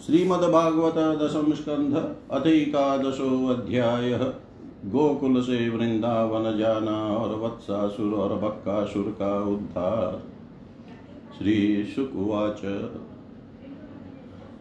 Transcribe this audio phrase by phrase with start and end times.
[0.00, 4.32] श्रीमद्भागवत दशम स्कंध अथिकादशो अध्याय
[4.86, 10.22] गोकुल से वृंदावन जाना और वत्सासुर और बक्कासुर का उद्धार
[11.38, 12.60] श्री शुकुवाच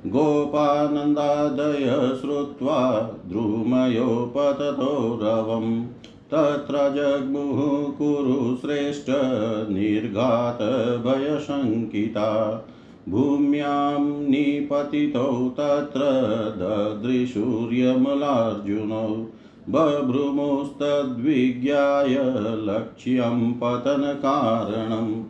[0.08, 5.84] गोपानन्दादय श्रुत्वा द्रुमयोपततो रवम्
[6.34, 9.06] तत्र जग्मुः कुरु श्रेष्ठ
[9.70, 12.28] निर्घातभयशङ्किता।
[13.10, 16.00] भूम्यां निपतितौ तत्र
[16.58, 19.28] ददृशूर्यमलार्जुनौ
[19.70, 22.18] बभ्रुमुस्तद्विज्ञाय
[22.66, 25.24] लक्ष्यं पतनकारणम्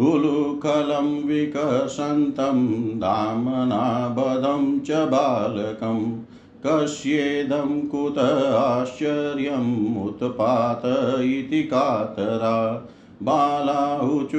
[0.00, 6.24] उलुखलं विकसन्तं दामनाबधं च बालकं
[6.66, 12.88] कस्येदं कुत आश्चर्यमुत्पात इति कातरा।
[13.22, 14.38] बालाहुचूरनेनेति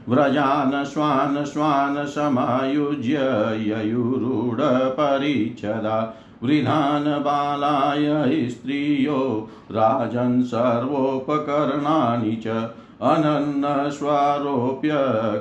[0.08, 3.16] व्रजान स्वान् स्वान् समायुज्य
[3.60, 12.70] ययुरूढपरिच्छदा वृधान् बालाय स्त्रियो, राजन् सर्वोपकरणानि च।
[13.02, 14.90] अनन्नस्वारोप्य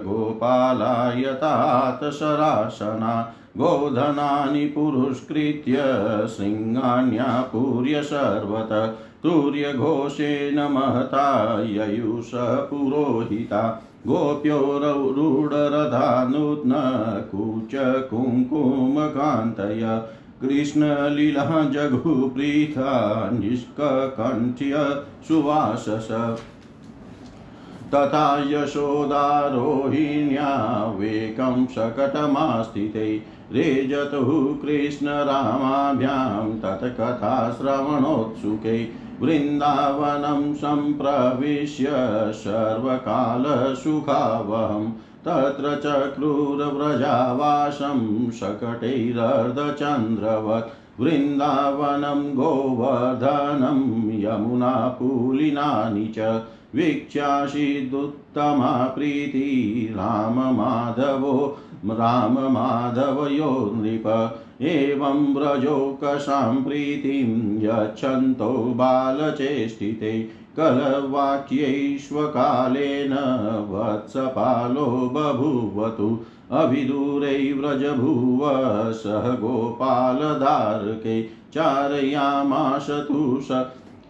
[0.06, 5.74] गोपालायतात शरासना गोधनानि पुरुष्कृत्य
[6.28, 14.60] शृङ्गान्यापूर्य सर्वत। तुर्यघोषेण महता ययुष पुरोहिता। गोप्यो
[15.18, 16.72] रूढरथा नूत्न
[17.32, 17.74] कूच
[18.10, 19.84] कुङ्कुमकान्तय
[20.42, 22.92] कृष्णलीला जघुप्रीथा
[23.34, 24.74] निष्कण्ठ्य
[25.28, 26.08] सुवासस।
[27.94, 30.52] तथा यशोदारोहिण्या
[30.98, 33.08] वेकं शकटमास्थिते
[33.52, 34.30] रेजतुः
[34.62, 41.88] कृष्णरामाभ्यां तत्कथाश्रवणोत्सुके वृन्दावनं सम्प्रविश्य
[42.34, 44.92] सर्वकालसुखावहं
[45.28, 53.80] तत्र चक्रूरव्रजावासं शकटैरर्धचन्द्रवत्। वृन्दावनं गोवर्धनं
[54.20, 56.44] यमुनापूलिनानि च
[56.76, 59.50] वीक्ष्यासीदुत्तमा प्रीति
[59.98, 64.08] राममाधवो। राममाधवयो नृप
[64.62, 70.30] एवं व्रजोकसां प्रीतिं यच्छन्तो बालचेष्टिते
[70.60, 73.14] कलवाक्यैष्वकालेन
[73.70, 74.86] वत्सपालो
[75.16, 76.20] बभूवतु
[76.52, 78.50] अभिदूरै व्रजभुव
[78.94, 83.66] सह गोपालधारके चारयामाश तु स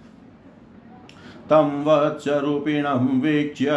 [1.51, 3.71] तं वत्सरूपिणं वीक्ष्य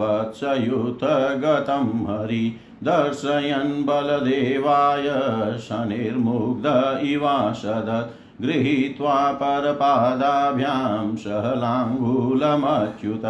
[0.00, 2.44] वत्सयुतगतं हरि।
[2.84, 5.06] दर्शयन् बलदेवाय
[5.58, 6.66] शनिर्मुग्ध
[7.06, 13.24] इवासदत् गृहीत्वा परपादाभ्यां सहलाङ्गूलमच्युत।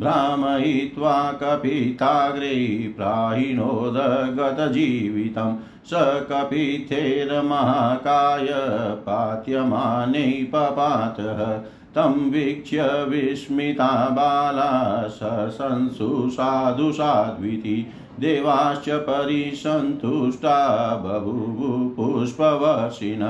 [0.00, 2.54] भ्रामयित्वा कपिताग्रे
[2.96, 5.56] प्राहिणोदगतजीवितं
[5.86, 5.90] स
[6.30, 8.46] कपिथेर्महाकाय
[8.96, 11.40] पात्यमाने पपातः।
[11.94, 17.86] तं वीक्ष्य विस्मिता बाला ससंसु साधु साध्विति
[18.20, 23.22] देवाश्च परिसन्तुष्टा बभूवु पुष्पवर्षिण।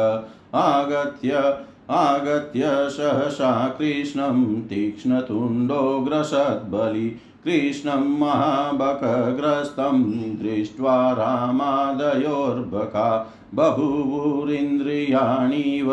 [0.54, 1.42] आगत्य
[1.90, 7.08] आगत्य सहसा कृष्णं तीक्ष्णतुण्डोऽग्रसद्बलि
[7.44, 10.02] कृष्णं महाबकग्रस्तं
[10.42, 13.08] दृष्ट्वा रामादयोर्बका
[13.54, 15.90] बहुवुरिन्द्रियाणीव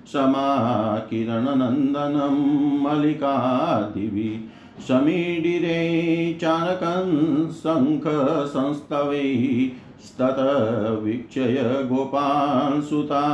[0.06, 2.36] समाकिरणनन्दनं
[2.82, 4.32] मल्लिकादिवि।
[4.88, 5.80] समीडिरे
[6.40, 7.08] चाणकं
[7.52, 10.38] शङ्खसंस्तवैस्तत
[11.02, 13.24] वीक्षय गोपांसुता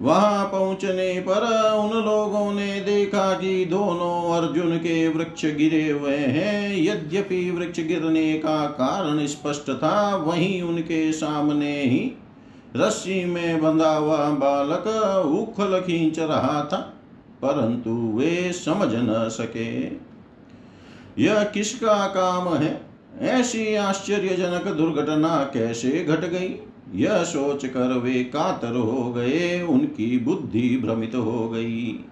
[0.01, 6.77] वहाँ पहुँचने पर उन लोगों ने देखा कि दोनों अर्जुन के वृक्ष गिरे हुए हैं।
[6.77, 12.11] यद्यपि वृक्ष गिरने का कारण स्पष्ट था, वहीं उनके सामने ही
[12.75, 14.87] रस्सी में बंधा हुआ बालक
[15.27, 16.77] उखल खींच रहा था,
[17.41, 19.71] परंतु वे समझ न सके।
[21.23, 22.81] यह किसका काम है?
[23.19, 26.49] ऐसी आश्चर्यजनक दुर्घटना कैसे घट गई?
[26.95, 32.05] यह सोच कर वे कातर हो गए, उनकी बुद्धि भ्रमित हो गई।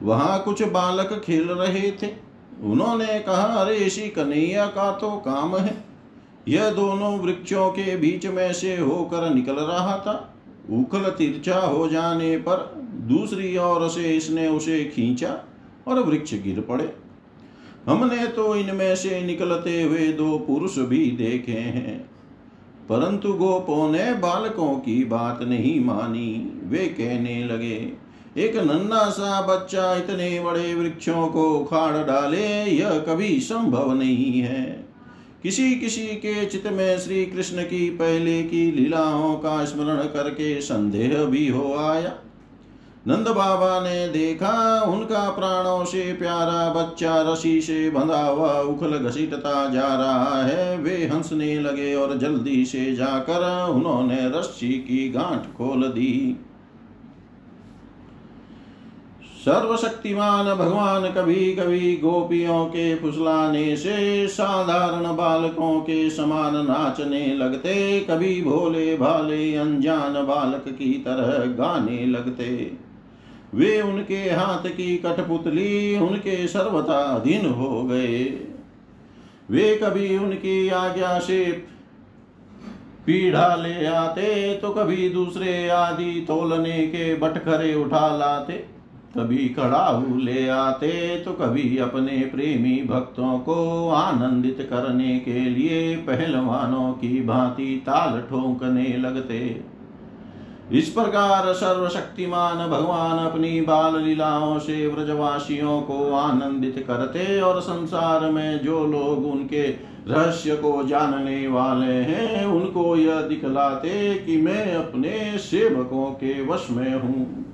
[0.00, 2.28] वहाँ कुछ बालक खेल रहे थे।
[2.62, 5.84] उन्होंने कहा, अरे, इसी कन्हैया का तो काम है।
[6.48, 10.34] यह दोनों वृक्षों के बीच में से होकर निकल रहा था।
[10.70, 15.44] उखल तिरछा हो जाने पर दूसरी ओर से इसने उसे खींचा
[15.88, 16.96] और वृक्ष गिर पड़े।
[17.86, 22.07] हमने तो इनमें से निकलते हुए दो पुरुष भी देखे हैं।
[22.88, 27.92] परंतु गोपों ने बालकों की बात नहीं मानी। वे कहने लगे,
[28.36, 34.88] एक नन्ना सा बच्चा इतने बड़े वृक्षों को उखाड़ डाले, यह कभी संभव नहीं है।
[35.42, 41.24] किसी किसी के चित में श्री कृष्ण की पहले की लीलाओं का स्मरण करके संदेह
[41.24, 42.12] भी हो आया।
[43.06, 49.68] नंद बाबा ने देखा, उनका प्राणों से प्यारा बच्चा रसी से बंधा हुआ उखल घसीटता
[49.68, 55.82] जा रहा है। वे हंसने लगे और जल्दी से जाकर उन्होंने रस्सी की गांठ खोल
[55.82, 56.44] दी।
[59.44, 68.42] सर्वशक्तिमान भगवान कभी कभी गोपियों के फुसलाने से, साधारण बालकों के समान नाचने लगते, कभी
[68.42, 72.87] भोले भाले अनजान बालक की तरह गाने लगते।
[73.54, 78.24] वे उनके हाथ की कठपुतली उनके सर्वथा अधीन हो गए।
[79.50, 81.44] वे कभी उनकी आज्ञा से
[83.06, 88.52] पीढ़ा ले आते तो कभी दूसरे आदि तोलने के बटखरे उठा लाते।
[89.14, 96.92] कभी कड़ाहू ले आते तो कभी अपने प्रेमी भक्तों को आनंदित करने के लिए पहलवानों
[96.92, 99.38] की भांति ताल ठोंकने लगते।
[100.72, 108.64] इस प्रकार सर्वशक्तिमान भगवान अपनी बाल लीलाओं से व्रजवासियों को आनंदित करते और संसार में
[108.64, 109.62] जो लोग उनके
[110.08, 116.94] रहस्य को जानने वाले हैं, उनको यह दिखलाते कि मैं अपने सेवकों के वश में
[116.94, 117.44] हूँ।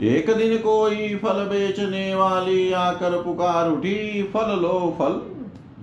[0.00, 5.33] एक दिन कोई फल बेचने वाली आकर पुकार उठी, फल लो फल।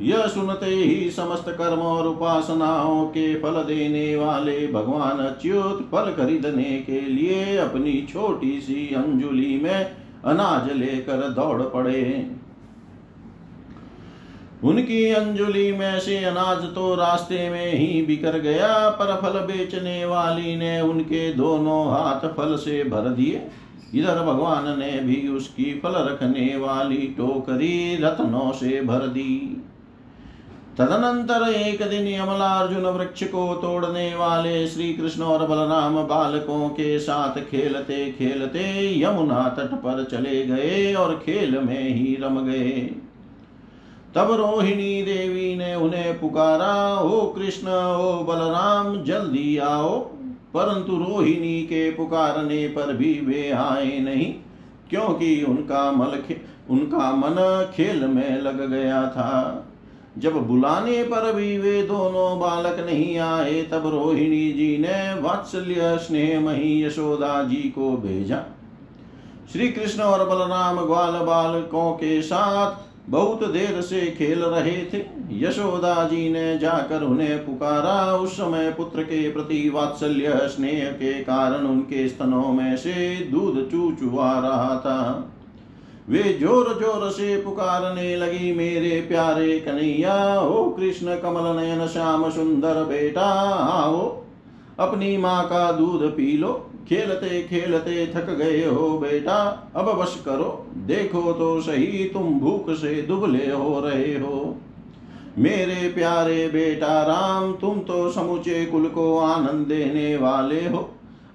[0.02, 6.72] यह सुनते ही समस्त कर्म और उपासनाओं के फल देने वाले भगवान अच्युत फल खरीदने
[6.88, 9.84] के लिए अपनी छोटी सी अंजुली में
[10.26, 12.30] अनाज लेकर दौड़ पड़े।
[14.64, 20.56] उनकी अंजुली में से अनाज तो रास्ते में ही बिकर गया, पर फल बेचने वाली
[20.56, 23.42] ने उनके दोनों हाथ फल से भर दिए।
[23.96, 29.62] इधर भगवान ने भी उसकी फल रखने वाली टोकरी रत्नों से भर दी।
[30.82, 37.42] तदनंतर एक दिन यमलार्जुन वृक्ष को तोड़ने वाले श्री कृष्ण और बलराम बालकों के साथ
[37.42, 42.96] खेलते खेलते यमुना तट पर चले गए और खेल में ही रम गए।
[44.16, 47.68] तब रोहिणी देवी ने उन्हें पुकारा, ओ कृष्ण,
[47.98, 50.00] ओ बलराम, जल्दी आओ।
[50.54, 54.34] परंतु रोहिणी के पुकारने पर भी वे आए नहीं,
[54.90, 56.36] क्योंकि उनका मल
[56.70, 59.68] उनका मन खेल में लग गया था।
[60.18, 66.40] जब बुलाने पर भी वे दोनों बालक नहीं आए, तब रोहिणी जी ने वात्सल्य स्नेह
[66.40, 68.44] मही यशोदा जी को भेजा।
[69.52, 76.04] श्री कृष्ण और बलराम ग्वाल बालकों के साथ बहुत देर से खेल रहे थे। यशोदा
[76.04, 82.10] जी ने जाकर उन्हें पुकारा। उस समय पुत्र के प्रति वात्सल्य स्नेह के कारण उनके
[82.10, 85.32] स्तनों में से दूध चू चुआ रहा था।
[86.10, 92.84] वे ज़ोर ज़ोर से पुकारने लगी, मेरे प्यारे कन्हैया, ओ कृष्ण कमल नयन श्याम सुंदर
[92.84, 94.24] बेटा, आओ,
[94.80, 96.52] अपनी माँ का दूध पी लो।
[96.90, 99.36] खेलते खेलते थक गए हो बेटा,
[99.76, 104.56] अब बस करो। देखो तो सही, तुम भूख से दुबले हो रहे हो।
[105.38, 110.90] मेरे प्यारे बेटा राम, तुम तो समुचे कुल को आनंद देने वाले हो।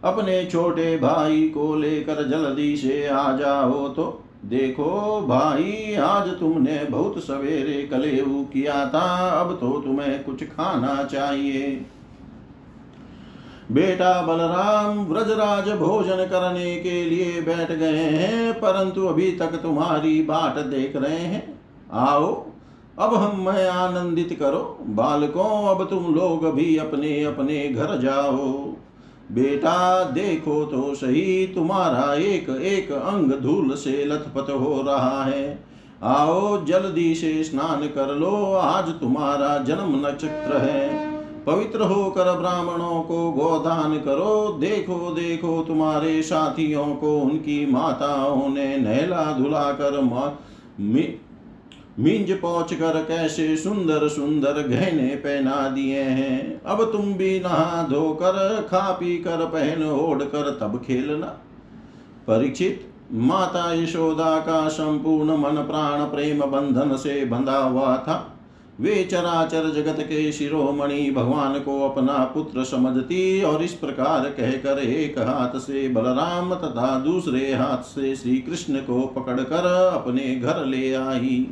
[0.04, 7.24] अपने छोटे भाई को लेकर जल्दी से आ जाओ तो देखो भाई, आज तुमने बहुत
[7.24, 11.86] सवेरे कलेऊ किया था, अब तो तुम्हें कुछ खाना चाहिए।
[13.72, 20.58] बेटा बलराम व्रजराज भोजन करने के लिए बैठ गए हैं, परंतु अभी तक तुम्हारी बाट
[20.58, 21.60] देख रहे हैं।
[21.92, 22.46] आओ,
[22.98, 28.75] अब हम मैं आनंदित करो, बालकों, अब तुम लोग भी अपने अपने घर जाओ।
[29.32, 35.64] बेटा, देखो तो सही, तुम्हारा एक एक अंग धूल से लथपथ हो रहा है।
[36.02, 41.06] आओ, जल्दी से स्नान कर लो, आज तुम्हारा जन्म नक्षत्र है।
[41.44, 49.38] पवित्र होकर ब्राह्मणों को गोदान करो, देखो देखो तुम्हारे साथियों को, उनकी माताओं ने नहला
[49.38, 50.00] धुला कर
[51.98, 58.66] मिंज पहुँच कर कैसे सुंदर सुंदर गहने पहना दिए हैं। अब तुम भी नहा धोकर,
[58.70, 61.26] खा पी कर, पहन ओढ़ कर तब खेलना।
[62.26, 68.32] परीक्षित, माता यशोदा का संपूर्ण मन प्राण प्रेम बंधन से बंधा हुआ था।
[68.80, 75.18] वे चराचर जगत के शिरोमणि भगवान को अपना पुत्र समझती और इस प्रकार कहकर एक
[75.18, 81.46] हाथ से बलराम तथा दूसरे हाथ से श्री कृष्ण को पकड़कर अपने घर ले आई।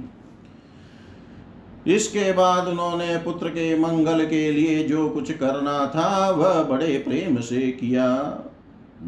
[1.87, 7.37] इसके बाद उन्होंने पुत्र के मंगल के लिए जो कुछ करना था, वह बड़े प्रेम
[7.41, 8.41] से किया।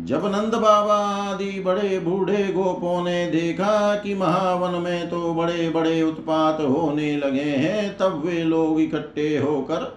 [0.05, 6.03] जब नंद बाबा आदि बड़े बूढ़े गोपों ने देखा कि महावन में तो बड़े बड़े
[6.03, 9.97] उत्पात होने लगे हैं, तब वे लोग इकट्ठे होकर,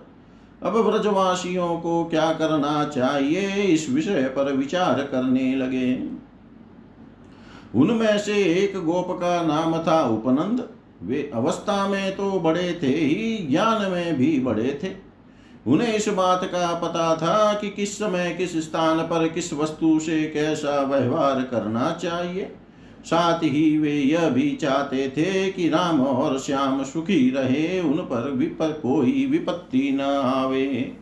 [0.64, 3.50] अब ब्रजवासियों को क्या करना चाहिए?
[3.64, 5.94] इस विषय पर विचार करने लगे।
[7.76, 10.68] उनमें से एक गोप का नाम था उपनंद।
[11.04, 15.10] वे अवस्था में तो बड़े थे ही, ज्ञान में भी बड़े थे।
[15.68, 20.24] उन्हें इस बात का पता था कि किस समय, किस स्थान पर, किस वस्तु से
[20.24, 22.52] कैसा व्यवहार करना चाहिए।
[23.06, 28.32] साथ ही वे यह भी चाहते थे कि राम और श्याम सुखी रहे, उन पर
[28.32, 30.96] विपर कोई विपत्ति न आवे।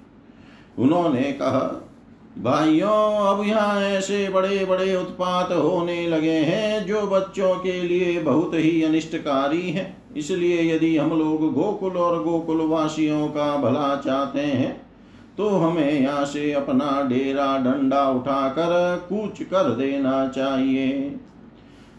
[0.79, 1.87] उन्होंने कहा
[2.38, 8.54] भाइयों, अब यहाँ ऐसे बड़े बड़े उत्पात होने लगे हैं जो बच्चों के लिए बहुत
[8.54, 9.86] ही अनिष्टकारी हैं।
[10.17, 14.76] इसलिए यदि हम लोग गोकुल और गोकुलवासियों का भला चाहते हैं
[15.38, 20.88] तो हमें यहाँ से अपना डेरा डंडा उठाकर कूच कर देना चाहिए।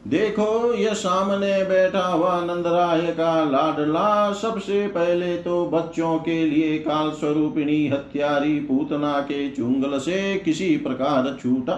[0.08, 7.10] देखो यह सामने बैठा हुआ नंदराय का लाडला। सबसे पहले तो बच्चों के लिए काल
[7.10, 11.76] स्वरूपिणी हत्यारी पूतना के चुंगल से किसी प्रकार छूटा।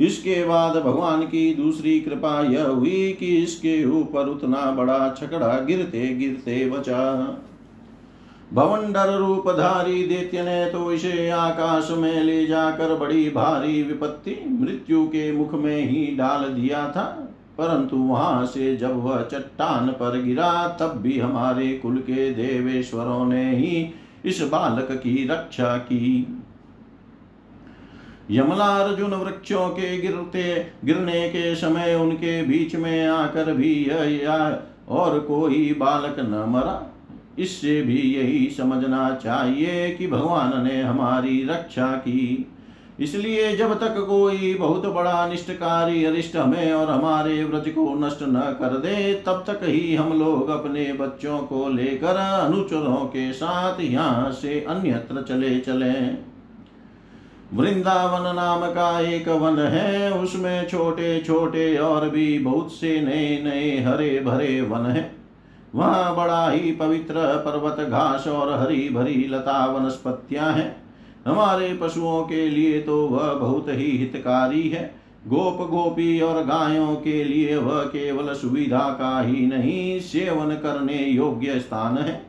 [0.00, 6.08] इसके बाद भगवान की दूसरी कृपा यह हुई कि इसके ऊपर उतना बड़ा छकड़ा गिरते
[6.14, 7.04] गिरते बचा।
[8.52, 15.30] भवंडर रूपधारी दैत्य ने तो इसे आकाश में ले जाकर बड़ी भारी विपत्ति मृत्यु के
[15.32, 17.06] मुख में ही डाल दिया था।
[17.58, 23.56] परंतु वहाँ से जब वह चट्टान पर गिरा, तब भी हमारे कुल के देवेश्वरों ने
[23.56, 26.42] ही इस बालक की रक्षा की।
[28.30, 34.62] यमला अर्जुन वृक्षों के गिरते, गिरने के समय उनके बीच में आकर भी यह या
[34.88, 36.92] और कोई बालक न मरा।
[37.38, 42.46] इससे भी यही समझना चाहिए कि भगवान ने हमारी रक्षा की।
[43.00, 48.40] इसलिए जब तक कोई बहुत बड़ा अनिष्टकारी अरिष्ट हमें और हमारे व्रज को नष्ट न
[48.60, 54.30] कर दे, तब तक ही हम लोग अपने बच्चों को लेकर अनुचरों के साथ यहाँ
[54.32, 55.92] से अन्यत्र चले चले।
[57.52, 63.78] वृंदावन नाम का एक वन है, उसमें छोटे छोटे और भी बहुत से नए नए
[63.82, 65.10] हरे भरे वन है।
[65.74, 67.14] वहाँ बड़ा ही पवित्र
[67.46, 70.85] पर्वत, घास और हरी भरी लता वनस्पतियाँ हैं।
[71.26, 74.94] हमारे पशुओं के लिए तो वह बहुत ही हितकारी है।
[75.28, 81.58] गोप गोपी और गायों के लिए वह केवल सुविधा का ही नहीं, सेवन करने योग्य
[81.60, 82.20] स्थान है।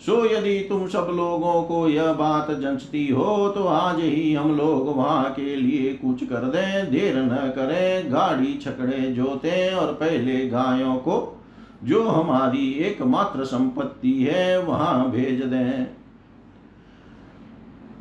[0.00, 4.88] सो यदि तुम सब लोगों को यह बात जंचती हो तो आज ही हम लोग
[4.96, 10.94] वहाँ के लिए कुछ कर दें, देर न करें, गाड़ी छकड़े, जोते और पहले गायों
[10.96, 11.42] को,
[11.84, 15.99] जो हमारी एकमात्र संपत्ति है, वहाँ भेज दें।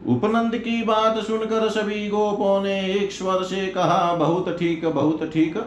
[0.10, 5.58] उपनंद की बात सुनकर सभी गोपों ने एक स्वर से कहा, बहुत ठीक बहुत ठीक।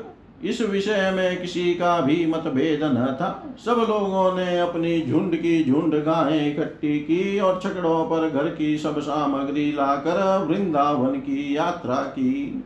[0.45, 3.29] इस विषय में किसी का भी मतभेद न था।
[3.65, 8.77] सब लोगों ने अपनी झुंड की झुंड गायें इकट्ठी की और छकड़ों पर घर की
[8.79, 12.65] सब सामग्री लाकर वृंदावन की यात्रा की।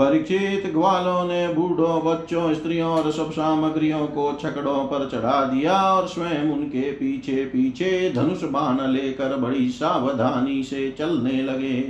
[0.00, 6.06] परीक्षित ग्वालों ने बूढ़ों बच्चों, स्त्रियों और सब सामग्रियों को छकड़ों पर चढ़ा दिया और
[6.08, 11.82] स्वयं उनके पीछे पीछे धनुष बाण लेकर बड़ी सावधानी से चलने लगे।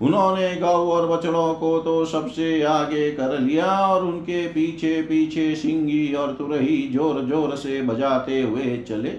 [0.00, 6.12] उन्होंने गौ और बछड़ों को तो सबसे आगे कर लिया और उनके पीछे पीछे सिंगी
[6.14, 9.12] और तुरही ज़ोर ज़ोर से बजाते हुए चले।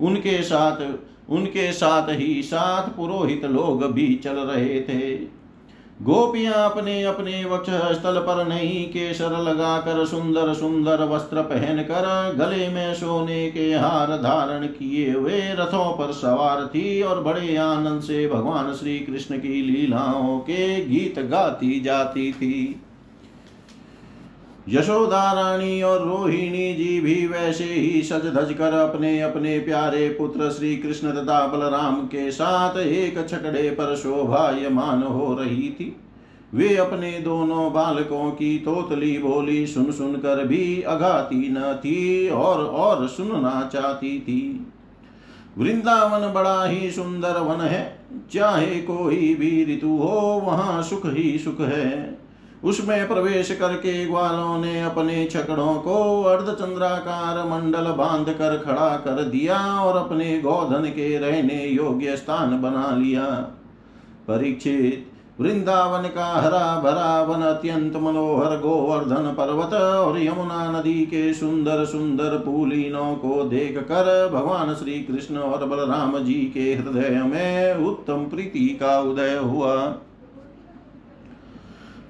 [0.00, 0.86] उनके साथ
[1.30, 5.37] उनके साथ ही साथ पुरोहित लोग भी चल रहे थे।
[6.00, 12.06] गोपियाँ अपने अपने वक्ष स्थल पर नहीं केसर लगाकर सुंदर सुंदर वस्त्र पहनकर
[12.38, 18.02] गले में सोने के हार धारण किए हुए रथों पर सवार थी और बड़े आनंद
[18.02, 22.80] से भगवान श्री कृष्ण की लीलाओं के गीत गाती जाती थी।
[24.68, 30.50] यशोदा रानी और रोहिणी जी भी वैसे ही सज धज कर अपने अपने प्यारे पुत्र
[30.50, 35.96] श्री कृष्ण तथा बलराम के साथ एक छकड़े पर शोभायमान हो रही थी।
[36.54, 42.64] वे अपने दोनों बालकों की तोतली बोली सुन सुन कर भी अघाती न थी और
[42.64, 44.66] और सुनना चाहती थी।
[45.58, 48.00] वृंदावन बड़ा ही सुंदर वन है,
[48.32, 52.18] चाहे कोई भी ऋतु हो, वहाँ सुख ही सुख है।
[52.64, 59.58] उसमें प्रवेश करके ग्वालों ने अपने छकड़ों को अर्धचंद्राकार मंडल बाँध कर खड़ा कर दिया
[59.80, 63.24] और अपने गोधन के रहने योग्य स्थान बना लिया।
[64.28, 65.06] परीक्षित,
[65.40, 72.36] वृंदावन का हरा भरा वन अत्यंत मनोहर गोवर्धन पर्वत और यमुना नदी के सुंदर सुंदर
[72.38, 78.66] पुलीनों को देख कर भगवान श्री कृष्ण और बलराम जी के हृदय में उत्तम प्रीति
[78.80, 79.76] का उदय हुआ।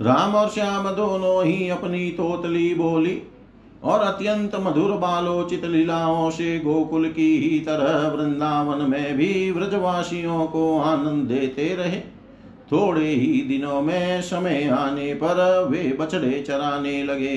[0.03, 3.23] राम और श्याम दोनों ही अपनी तोतली बोली
[3.85, 10.79] और अत्यंत मधुर बालोचित लीलाओं से गोकुल की ही तरह वृंदावन में भी व्रजवासियों को
[10.79, 12.01] आनंद देते रहे।
[12.73, 17.37] थोड़े ही दिनों में समय आने पर वे बछड़े चराने लगे।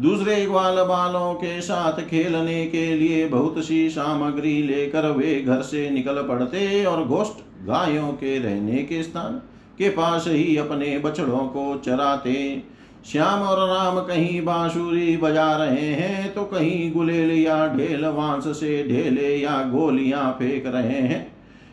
[0.00, 5.88] दूसरे ग्वाल बालों के साथ खेलने के लिए बहुत सी सामग्री लेकर वे घर से
[5.90, 9.40] निकल पड़ते और गोष्ठ गायों के रहने के स्थान
[9.80, 12.62] के पास ही अपने बछड़ों को चराते।
[13.06, 18.82] श्याम और राम कहीं बांसुरी बजा रहे हैं तो कहीं गुलेल या ढेल वांस से
[18.88, 21.26] ढेले या गोलियाँ फेंक रहे हैं।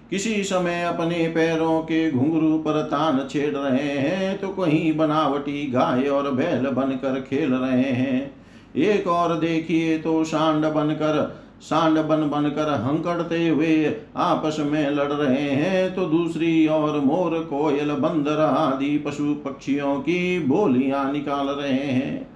[0.10, 6.08] किसी समय अपने पैरों के घुंघरू पर तान छेड़ रहे हैं तो कहीं बनावटी गाय
[6.10, 8.32] और बैल बनकर खेल रहे हैं।
[8.76, 11.20] एक और देखिए तो सांड बनकर
[11.62, 17.92] सांड बन बनकर हंकड़ते हुए आपस में लड़ रहे हैं तो दूसरी ओर मोर कोयल
[17.92, 22.28] बंदर आदि पशु पक्षियों की बोलियाँ निकाल रहे हैं।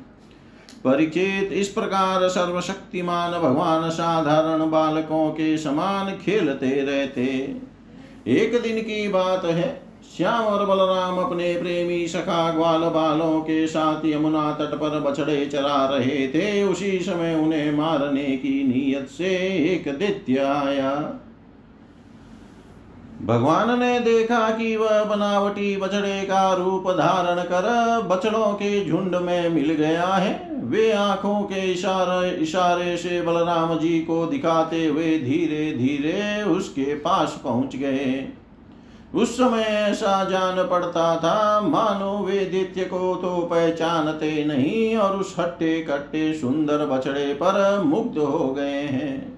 [0.85, 7.25] परिचित, इस प्रकार सर्वशक्तिमान भगवान साधारण बालकों के समान खेलते रहते।
[8.27, 14.05] एक दिन की बात है श्याम और बलराम अपने प्रेमी सखा ग्वाल बालों के साथ
[14.05, 19.35] यमुना तट पर बछड़े चला रहे थे। उसी समय उन्हें मारने की नीयत से
[19.73, 20.91] एक दैत्य आया।
[23.21, 27.69] भगवान ने देखा कि वह बनावटी बछड़े का रूप धारण कर
[28.07, 33.99] बछड़ों के झुंड में मिल गया है। वे आँखों के इशारे इशारे से बलराम जी
[33.99, 38.27] को दिखाते हुए धीरे धीरे उसके पास पहुँच गए।
[39.13, 45.35] उस समय ऐसा जान पड़ता था, मानो वे दित्य को तो पहचानते नहीं और उस
[45.39, 49.31] हट्टे कट्टे सुंदर बछड़े पर मुग्ध हो गए हैं।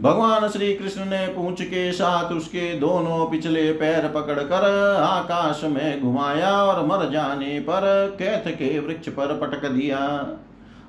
[0.00, 4.64] भगवान श्री कृष्ण ने पूछ के साथ उसके दोनों पिछले पैर पकड़कर
[5.00, 10.26] आकाश में घुमाया और मर जाने पर कैथ के वृक्ष पर पटक दिया।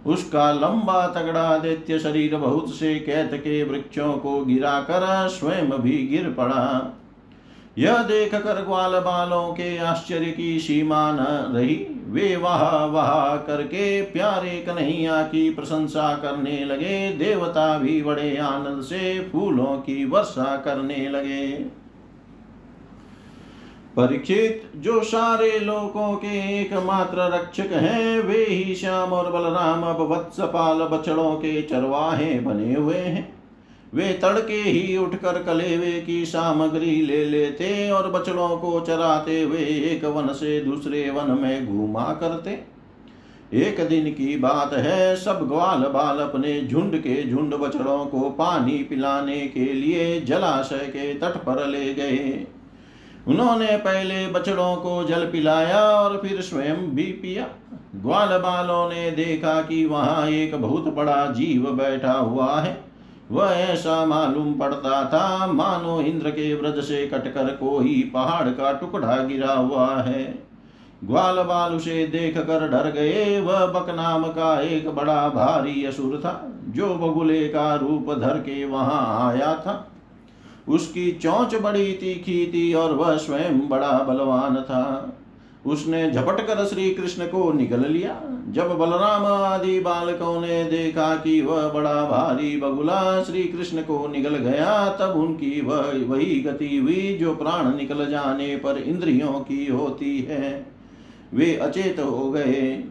[0.06, 6.30] उसका लंबा तगड़ा दैत्य शरीर बहुत से कैथ के वृक्षों को गिराकर स्वयं भी गिर
[6.30, 6.94] पड़ा।
[7.78, 14.02] यह देख कर ग्वाल बालों के आश्चर्य की सीमा न रही। वे वाह वाह करके
[14.02, 21.10] प्यारे कन्हैया की प्रशंसा करने लगे। देवता भी बड़े आनंद से फूलों की वर्षा करने
[21.10, 21.52] लगे।
[23.98, 30.80] परीक्षित, जो सारे लोकों के एकमात्र रक्षक हैं, वे ही श्याम और बलराम अब वत्सपाल
[30.80, 33.35] बछड़ों के चरवाहे बने हुए हैं।
[33.94, 40.06] वे तड़के ही उठकर कलेवे की सामग्री ले लेते और बछड़ों को चराते हुए एक
[40.06, 42.76] वन से दूसरे वन में घूमा करते।
[43.54, 48.78] एक दिन की बात है, सब ग्वाल बाल अपने झुंड के झुंड बछड़ों को पानी
[48.84, 52.48] पिलाने के लिए जलाशय के तट पर ले गए।
[53.28, 57.48] उन्होंने पहले बछड़ों को जल पिलाया और फिर स्वयं भी पिया।
[57.96, 62.85] ग्वाल बालों ने देखा कि वहाँ एक बहुत बड़ा जीव बैठा हुआ है।
[63.32, 69.18] वह ऐसा मालूम पड़ता था, मानो इंद्र के व्रज से कटकर कोई पहाड़ का टुकड़ा
[69.18, 70.46] गिरा हुआ है।
[71.04, 76.18] ग्वाल बाल उसे देख कर डर गए। वह बक नाम का एक बड़ा भारी असुर
[76.18, 79.92] था, जो बगुले का रूप धर के वहाँ आया था।
[80.68, 85.14] उसकी चौंच बड़ी तीखी थी और वह स्वयं बड़ा बलवान था।
[85.66, 91.42] उसने झपट कर श्री कृष्ण को निगल लिया। जब बलराम आदि बालकों ने देखा कि
[91.42, 97.18] वह बड़ा भारी बगुला श्री कृष्ण को निकल गया, तब उनकी वह, वही गति हुई
[97.22, 100.66] जो प्राण निकल जाने पर इंद्रियों की होती है।
[101.34, 102.84] वे अचेत हो गए।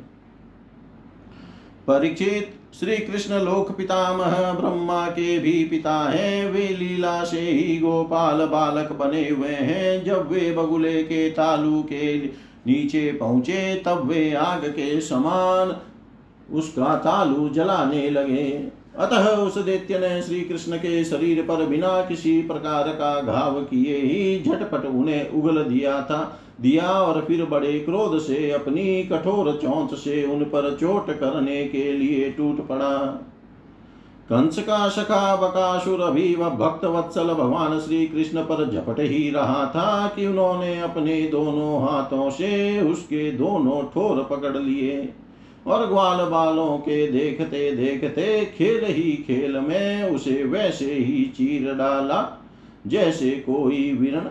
[1.86, 8.46] परीक्षित श्री कृष्ण लोक पितामह ब्रह्मा के भी पिता हैं। वे लीला से ही गोपाल
[8.46, 14.64] बालक बने हुए हैं। जब वे बगुले के तालू के नीचे पहुँचे तब वे आग
[14.68, 15.74] के समान
[16.52, 18.50] उसका तालु जलाने लगे।
[18.98, 23.96] अतः उस दैत्य ने श्री कृष्ण के शरीर पर बिना किसी प्रकार का घाव किए
[23.96, 29.94] ही झटपट उन्हें उगल दिया था, दिया और फिर बड़े क्रोध से अपनी कठोर चौंच
[29.94, 32.92] से उन पर चोट करने के लिए टूट पड़ा।
[34.30, 39.66] कंस का सखा बकासुर अभी वह भक्त वत्सल भगवान श्री कृष्ण पर झपट ही रहा
[39.66, 45.12] था कि उन्होंने अपने दोनों हाथों से उसके दोनों ठोर पकड़ लिए
[45.66, 52.40] और ग्वाल बालों के देखते देखते खेल ही खेल में उसे वैसे ही चीर डाला
[52.86, 54.30] जैसे कोई विरण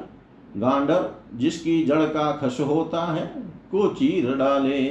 [0.57, 3.25] गांडर जिसकी जड़ का खस होता है,
[3.71, 4.81] को चीर डाले।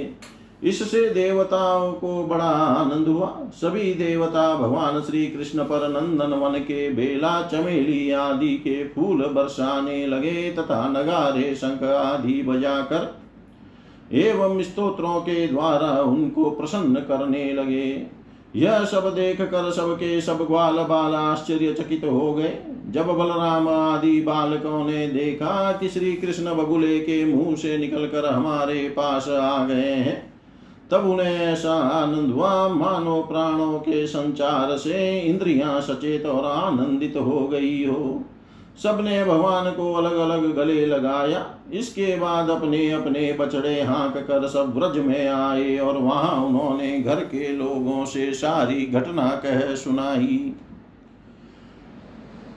[0.62, 6.88] इससे देवताओं को बड़ा आनंद हुआ। सभी देवता भगवान श्री कृष्ण पर नंदन वन के
[6.90, 13.20] बेला, चमेली आदि के फूल बरसाने लगे तथा नगारे शंख आदि बजाकर
[14.12, 18.06] एवं स्तोत्रों के द्वारा उनको प्रसन्न करने लगे।
[18.56, 22.58] यह सब देख कर सबके सब ग्वाल बाल आश्चर्यचकित हो गए।
[22.90, 28.88] जब बलराम आदि बालकों ने देखा कि श्री कृष्ण बगुले के मुँह से निकलकर हमारे
[28.88, 30.31] पास आ गए हैं
[30.92, 37.46] तब उन्हें ऐसा आनंद हुआ मानो प्राणों के संचार से इंद्रियाँ सचेत और आनंदित हो
[37.48, 38.20] गई हो।
[38.82, 44.72] सबने भगवान को अलग अलग गले लगाया। इसके बाद अपने अपने बछड़े हाँक कर सब
[44.76, 50.54] व्रज में आए और वहाँ उन्होंने घर के लोगों से सारी घटना कह सुनाई।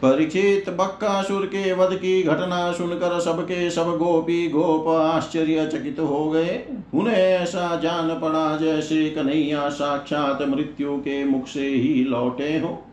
[0.01, 7.15] परीक्षित बक्कासुर के वध की घटना सुनकर सबके सब गोपी गोप आश्चर्यचकित हो गए। उन्हें
[7.15, 12.83] ऐसा जान पड़ा जैसे कन्हैया साक्षात मृत्यु के मुख से ही लौटे हो।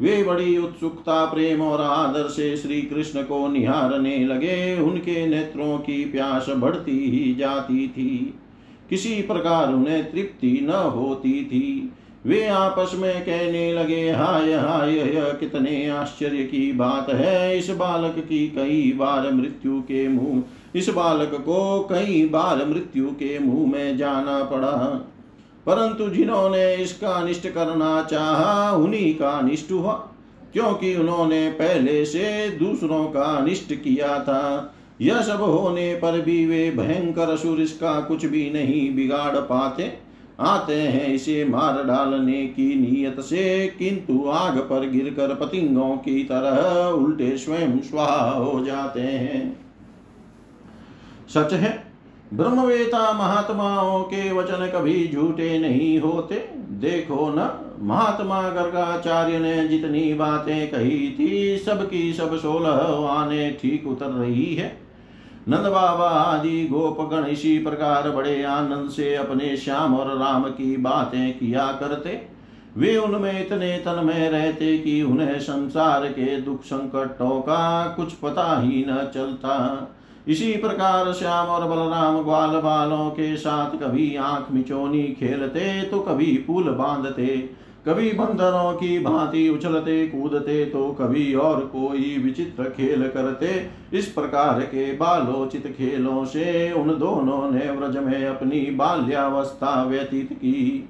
[0.00, 6.04] वे बड़ी उत्सुकता, प्रेम और आदर से श्री कृष्ण को निहारने लगे। उनके नेत्रों की
[6.04, 8.34] प्यास बढ़ती ही जाती थी।
[8.90, 11.92] किसी प्रकार उन्हें तृप्ति न होती थी।
[12.26, 18.14] वे आपस में कहने लगे, हाय हाय, यह कितने आश्चर्य की बात है। इस बालक
[18.18, 20.42] की कई बार मृत्यु के मुँह,
[20.74, 24.72] इस बालक को कई बार मृत्यु के मुँह में जाना पड़ा।
[25.66, 29.92] परंतु जिन्होंने इसका अनिष्ट करना चाहा, उन्हीं का अनिष्ट हुआ,
[30.52, 36.70] क्योंकि उन्होंने पहले से दूसरों का अनिष्ट किया था। यह सब होने पर भी वे
[36.70, 43.20] भयंकर असुर इसका कुछ भी नहीं बिगाड़ पाते। आते हैं इसे मार डालने की नीयत
[43.20, 49.56] से, किंतु आग पर गिरकर पतिंगों की तरह उल्टे स्वयं स्वाहा हो जाते हैं।
[51.28, 51.82] सच है,
[52.34, 56.34] ब्रह्मवेता महात्माओं के वचन कभी झूठे नहीं होते।
[56.80, 57.48] देखो न,
[57.80, 64.76] महात्मा गर्गाचार्य ने जितनी बातें कही थी, सबकी सब सोलह आने ठीक उतर रही है।
[65.48, 71.38] नंद बाबा आदि गोपगण इसी प्रकार बड़े आनंद से अपने श्याम और राम की बातें
[71.38, 72.20] किया करते।
[72.76, 78.60] वे उनमें इतने तन में रहते कि उन्हें संसार के दुख संकटों का कुछ पता
[78.60, 79.56] ही न चलता।
[80.28, 86.32] इसी प्रकार श्याम और बलराम ग्वाल बालों के साथ कभी आँख मिचोनी खेलते तो कभी
[86.46, 87.36] पुल बांधते।
[87.88, 94.60] कभी बंदरों की भांति उछलते, कूदते तो कभी और कोई विचित्र खेल करते। इस प्रकार
[94.60, 100.88] के बालोचित खेलों से उन दोनों ने व्रज में अपनी बाल्यावस्था व्यतीत की।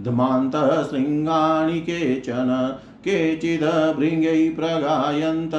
[0.00, 2.50] ध्मान्तशृङ्गाणि केचन
[3.04, 5.54] केचिदभृङ्गै प्रगायन्त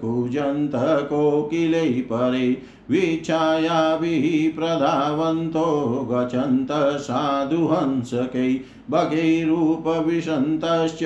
[0.00, 0.76] कूजन्त
[1.10, 2.46] कोकिलैः परे
[2.90, 4.24] वीक्षायाभिः
[4.58, 5.66] प्रधावन्तो
[6.10, 6.68] गच्छन्त
[7.00, 8.48] साधुहंसकै
[8.90, 11.00] बगैरूपविशन्तश्च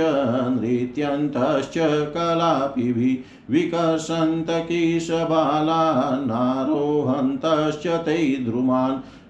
[0.56, 1.74] नृत्यन्तश्च
[2.14, 5.82] कलापिभिः विकसन्त किशबाला
[6.24, 8.16] नारोहन्तश्च तै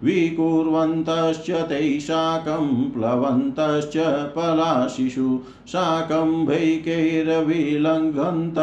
[0.04, 8.54] विकुर्वन्तश्च तैः शाकं प्लवन्तश्च पलाशिषु। शाकम्भैकैरविलङ्घन्त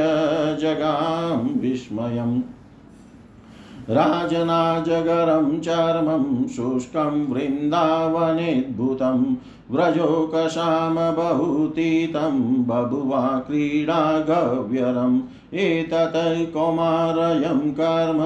[0.61, 2.41] जगां विस्मयम्।
[3.91, 9.37] राजनाजगरं चर्मं शुष्कं वृन्दावनेद्भुतं
[9.71, 15.21] व्रजोकशाम बहुतीतं बभुवा क्रीडागव्यरम्
[15.55, 18.21] एतत् कौमारयं कर्म,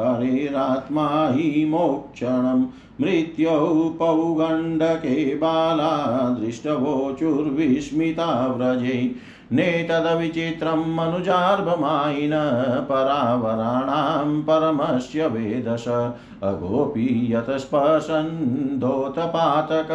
[0.00, 2.66] हरेरात्मा हि मोक्षणं
[3.00, 9.14] मृत्यो पौगण्डके बाला दृष्टवोचुर्विस्मिता व्रजे
[9.52, 12.30] नेतदविचित्रं मनुजार्भमायिन
[12.88, 15.84] परावराणां परमस्य वेदश।
[16.42, 19.88] अगोपि यतस्पशन्दोतपातक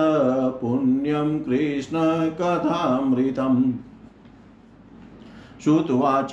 [0.61, 3.61] पुण्यं कृष्णकथामृतम्
[5.65, 6.33] श्रुत्वाच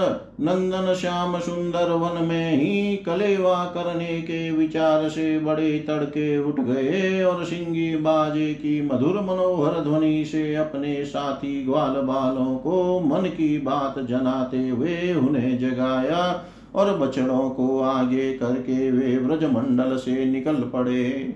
[0.40, 7.22] नंदन श्याम सुंदर वन में ही कलेवा करने के विचार से बड़े तड़के उठ गए
[7.22, 13.58] और सिंगी बाजे की मधुर मनोहर ध्वनि से अपने साथी ग्वाल बालों को मन की
[13.58, 16.44] बात जनाते हुए उन्हें जगाया।
[16.76, 21.34] और बछड़ों को आगे करके वे ब्रजमंडल से निकल पड़े।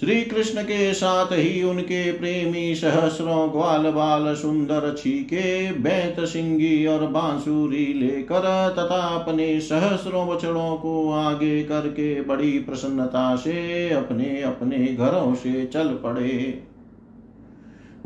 [0.00, 7.06] श्री कृष्ण के साथ ही उनके प्रेमी सहस्रों ग्वाल बाल सुंदर छीके, बैंत सिंगी और
[7.06, 8.40] बांसुरी लेकर
[8.78, 15.88] तथा अपने सहस्रों बछड़ों को आगे करके बड़ी प्रसन्नता से अपने अपने घरों से चल
[16.02, 16.62] पड़े।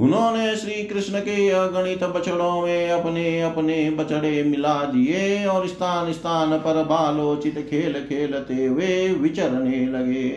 [0.00, 6.56] उन्होंने श्री कृष्ण के अगणित बछड़ों में अपने अपने बछड़े मिला दिए और स्थान स्थान
[6.58, 10.30] पर बालोचित खेल खेलते हुए विचरने लगे।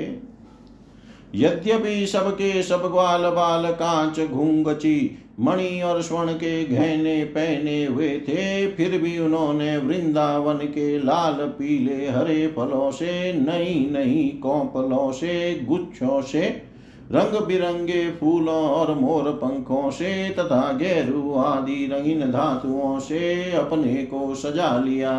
[1.35, 8.67] यद्यपि सबके सब ग्वाल बाल कांच घूंगची मणि और स्वर्ण के गहने पहने हुए थे,
[8.67, 16.21] फिर भी उन्होंने वृंदावन के लाल पीले हरे फलों से, नई नई कौपलों से, गुच्छों
[16.21, 16.72] से
[17.11, 24.35] रंग बिरंगे फूलों और मोर पंखों से तथा गेरु आदि रंगीन धातुओं से अपने को
[24.35, 25.13] सजा लिया।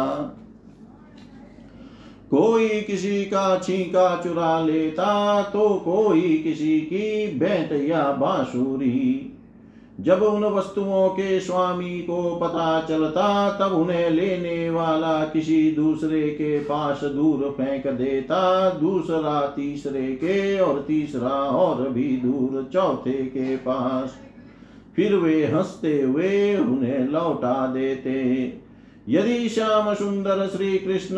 [2.31, 9.31] कोई किसी का छीका चुरा लेता तो कोई किसी की बैंत या बांसुरी
[10.01, 16.59] जब उन वस्तुओं के स्वामी को पता चलता, तब उन्हें लेने वाला किसी दूसरे के
[16.59, 24.17] पास दूर फेंक देता, दूसरा, तीसरे के और तीसरा और भी दूर चौथे के पास।
[24.97, 28.53] फिर वे हँसते हुए उन्हें लौटा देते।
[29.09, 31.17] यदि श्याम सुंदर श्री कृष्ण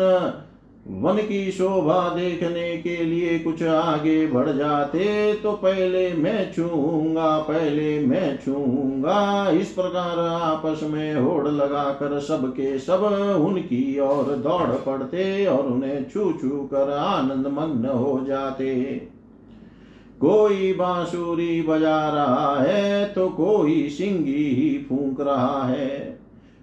[0.89, 7.99] वन की शोभा देखने के लिए कुछ आगे बढ़ जाते तो पहले मैं छूँगा पहले
[7.99, 13.03] मैं छूँगा इस प्रकार आपस में होड़ लगाकर सबके सब
[13.45, 18.73] उनकी ओर दौड़ पड़ते और उन्हें छू छू कर आनंद मग्न हो जाते।
[20.21, 26.19] कोई बांसुरी बजा रहा है तो कोई सिंगी ही फूंक रहा है।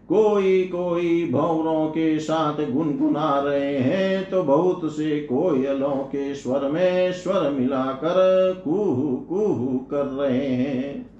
[0.08, 7.12] कोई कोई भौरों के साथ गुनगुना रहे हैं तो बहुत से कोयलों के स्वर में
[7.12, 11.10] स्वर मिलाकर कुहू कुहू कर रहे हैं।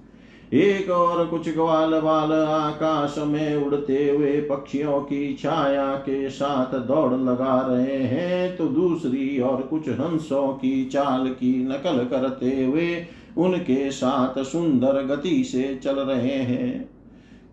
[0.52, 7.12] एक और कुछ ग्वाल बाल आकाश में उड़ते हुए पक्षियों की छाया के साथ दौड़
[7.12, 13.06] लगा रहे हैं तो दूसरी और कुछ हंसों की चाल की नकल करते हुए
[13.36, 16.93] उनके साथ सुंदर गति से चल रहे हैं।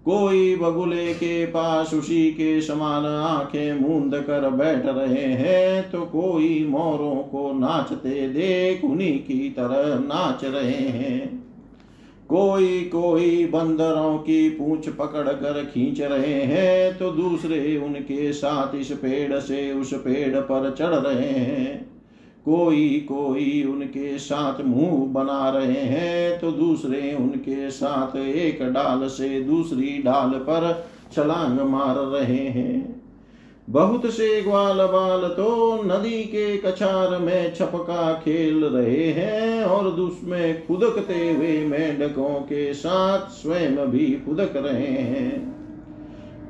[0.06, 6.66] कोई बगुले के पास उसी के समान आँखें मूंद कर बैठ रहे हैं तो कोई
[6.70, 11.42] मोरों को नाचते देख उन्हीं की तरह नाच रहे हैं।
[12.30, 18.92] कोई कोई बंदरों की पूंछ पकड़ कर खींच रहे हैं तो दूसरे उनके साथ इस
[18.92, 21.91] पेड़ से उस पेड़ पर चढ़ रहे हैं।
[22.46, 29.42] कोई कोई उनके साथ मुँह बना रहे हैं तो दूसरे उनके साथ एक डाल से
[29.42, 33.02] दूसरी डाल पर छलांग मार रहे हैं।
[33.68, 40.68] बहुत से ग्वाल बाल तो नदी के कछार में छपका खेल रहे हैं, और उसमें
[40.68, 45.61] खुदकते हुए मेंढकों के साथ स्वयं भी खुदक रहे हैं।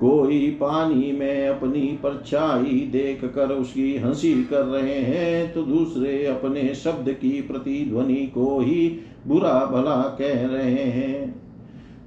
[0.01, 6.75] कोई पानी में अपनी परछाई देख कर उसकी हँसी कर रहे हैं तो दूसरे अपने
[6.75, 11.41] शब्द की प्रतिध्वनि को ही बुरा भला कह रहे हैं।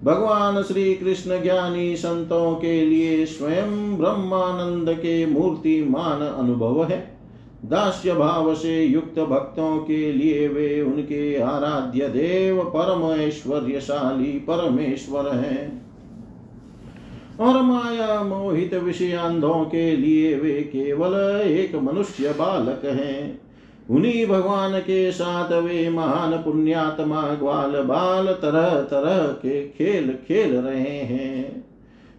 [0.04, 6.98] भगवान श्री कृष्ण ज्ञानी संतों के लिए स्वयं ब्रह्मानंद के मूर्तिमान अनुभव है।
[7.64, 15.83] दास्य भाव से युक्त भक्तों के लिए वे उनके आराध्य देव परम ऐश्वर्यशाली परमेश्वर हैं।
[17.40, 23.40] और माया मोहित विषयांधों के लिए वे केवल एक मनुष्य बालक हैं।
[23.90, 30.98] उन्हीं भगवान के साथ वे महान पुण्यात्मा ग्वाल बाल तरह तरह के खेल खेल रहे
[30.98, 31.73] हैं।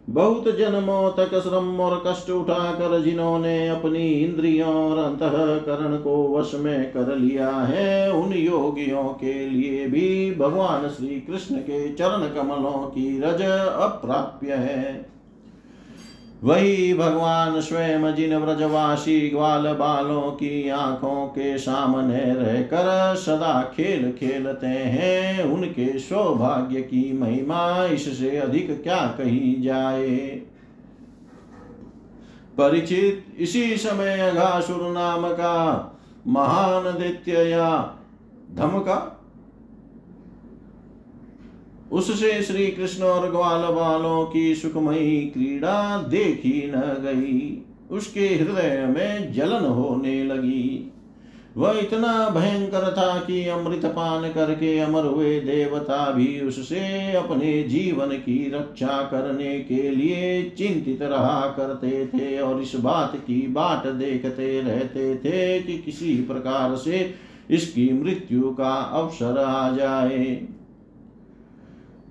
[0.10, 6.94] बहुत जन्मों तक श्रम और कष्ट उठाकर जिन्होंने अपनी इंद्रियों और अंतकरण को वश में
[6.94, 13.20] कर लिया है, उन योगियों के लिए भी भगवान श्री कृष्ण के चरण कमलों की
[13.20, 15.15] रज अप्राप्य है।
[16.46, 24.68] वही भगवान स्वयं जिन व्रजवासी ग्वाल बालों की आँखों के सामने रहकर सदा खेल खेलते
[24.68, 30.18] हैं, उनके सौभाग्य की महिमा इससे अधिक क्या कही जाए?
[32.58, 35.92] परिचित इसी समय अघासुर नाम का
[36.28, 38.00] महान दैत्य या
[38.54, 39.15] धमका
[41.96, 49.34] उससे श्री कृष्ण और ग्वाल बालों की सुखमयी क्रीड़ा देखी न गई। उसके हृदय में
[49.34, 50.92] जलन होने लगी।
[51.58, 58.08] वह इतना भयंकर था कि अमृत पान करके अमर हुए देवता भी उससे अपने जीवन
[58.08, 64.62] की रक्षा करने के लिए चिंतित रहा करते थे और इस बात की बाट देखते
[64.62, 67.14] रहते थे कि किसी प्रकार से
[67.52, 70.55] इसकी मृत्यु का अवसर आ जाए।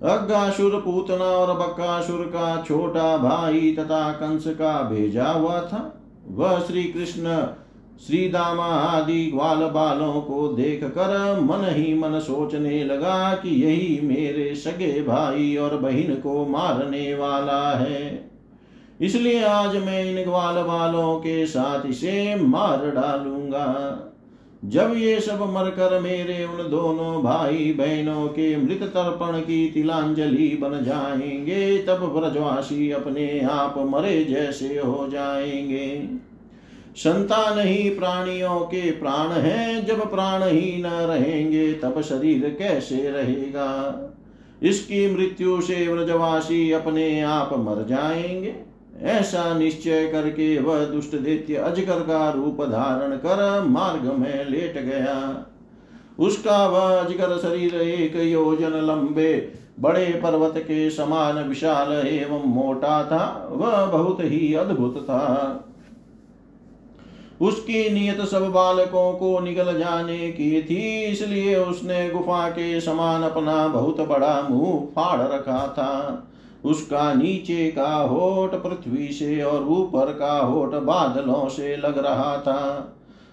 [0.05, 6.83] अग्गासुर पूतना और बक्कासुर का छोटा भाई तथा कंस का भेजा हुआ था। वह श्री
[6.85, 7.37] कृष्ण
[8.07, 14.01] श्री दामा आदि ग्वाल बालों को देख कर मन ही मन सोचने लगा कि यही
[14.03, 18.31] मेरे सगे भाई और बहन को मारने वाला है।
[19.01, 23.67] इसलिए आज मैं इन ग्वाल बालों के साथ इसे मार डालूँगा।
[24.65, 30.85] जब ये सब मरकर मेरे उन दोनों भाई बहनों के मृत तर्पण की तिलांजलि बन
[30.85, 36.09] जाएँगे, तब ब्रजवासी अपने आप मरे जैसे हो जाएँगे।
[36.97, 44.01] संतान ही प्राणियों के प्राण हैं, जब प्राण ही न रहेंगे, तब शरीर कैसे रहेगा?
[44.63, 48.74] इसकी मृत्यु से व्रजवासी अपने आप मर जाएँगे।
[49.05, 55.47] ऐसा निश्चय करके वह दुष्ट दैत्य अजगर का रूप धारण कर मार्ग में लेट गया।
[56.19, 63.49] उसका वह अजगर शरीर एक योजन लंबे, बड़े पर्वत के समान विशाल एवं मोटा था,
[63.51, 65.61] वह बहुत ही अद्भुत था।
[67.41, 73.67] उसकी नियत सब बालकों को निकल जाने की थी, इसलिए उसने गुफा के समान अपना
[73.69, 76.31] बहुत बड़ा मुँह फाड़ रखा था।
[76.65, 82.91] उसका नीचे का होठ पृथ्वी से और ऊपर का होठ बादलों से लग रहा था।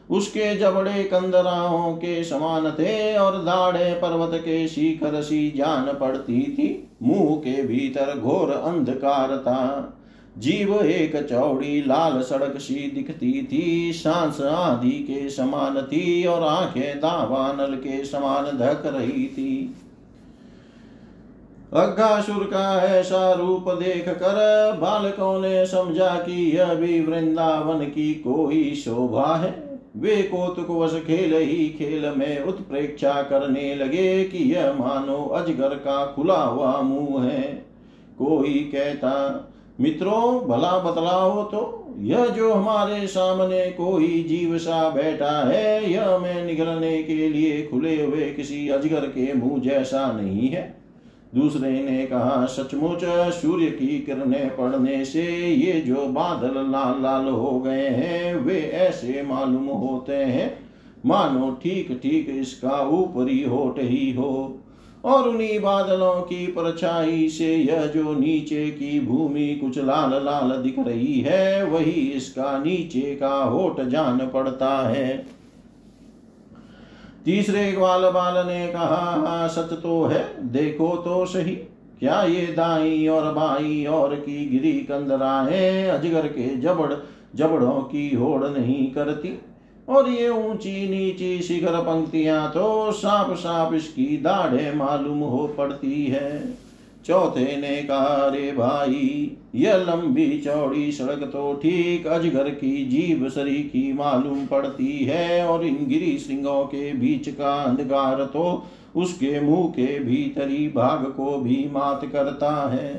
[0.09, 6.89] उसके जबड़े कंदराओं के समान थे और दाढ़े पर्वत के शिखर सी जान पड़ती थी।
[7.03, 9.93] मुँह के भीतर घोर अंधकार था।
[10.37, 16.97] जीव एक चौड़ी लाल सड़क सी दिखती थी। सांस आदि के समान थी और आँखें
[16.97, 19.75] दावानल के समान धक रही थी।
[21.73, 28.73] अग्गासुर का ऐसा रूप देख कर बालकों ने समझा कि यह भी वृंदावन की कोई
[28.75, 29.51] शोभा है।
[29.97, 30.15] वे
[30.69, 36.75] वश खेल ही खेल में उत्प्रेक्षा करने लगे कि यह मानो अजगर का खुला हुआ
[36.81, 37.41] मुँह है।
[38.17, 39.49] कोई कहता,
[39.81, 46.45] मित्रों, भला बतलाओ तो यह जो हमारे सामने कोई जीव सा बैठा है, यह मैं
[46.45, 50.80] निगलने के लिए खुले हुए किसी अजगर के मुँह जैसा नहीं है।
[51.35, 52.99] दूसरे ने कहा, सचमुच
[53.33, 59.21] सूर्य की किरणें पड़ने से ये जो बादल लाल लाल हो गए हैं, वे ऐसे
[59.21, 60.59] मालूम होते हैं।
[61.05, 64.57] मानो ठीक ठीक इसका ऊपरी होट ही हो।
[65.05, 70.75] और उन्हीं बादलों की परछाई से यह जो नीचे की भूमि कुछ लाल लाल दिख
[70.79, 75.40] रही है, वही इसका नीचे का होट जान पड़ता है।
[77.25, 81.55] तीसरे ग्वाल बाल ने कहा हाँ सच तो है, देखो तो सही।
[81.99, 86.93] क्या ये दाई और बाई और की गिरी कंदराएँ अजगर के जबड़,
[87.35, 89.37] जबड़ों की होड़ नहीं करती?
[89.87, 96.31] और ये ऊँची नीची शिखर पंक्तियाँ तो साफ़ साफ़ इसकी दाढ़े मालूम हो पड़ती है।
[97.05, 103.57] चौथे ने कहा रे भाई, यह लंबी चौड़ी सड़क तो ठीक अजगर की जीव सरी
[103.65, 108.63] की मालूम पड़ती है, और इन गिरी सिंहों के बीच का अंधकार तो
[108.95, 112.93] उसके मुँह के भीतरी भाग को भी मात करता है।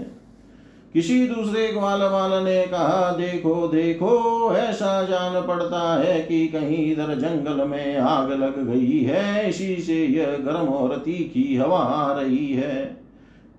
[0.94, 7.14] किसी दूसरे ग्वाल वाल ने कहा, देखो देखो, ऐसा जान पड़ता है कि कहीं इधर
[7.14, 12.52] जंगल में आग लग गई है, इसी से यह गर्म और तीखी हवा आ रही
[12.52, 13.01] है।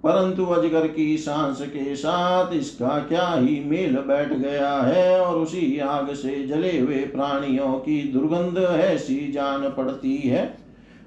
[0.04, 5.78] परंतु अजगर की सांस के साथ इसका क्या ही मेल बैठ गया है और उसी
[5.80, 10.44] आग से जले हुए प्राणियों की दुर्गंध ऐसी जान पड़ती है।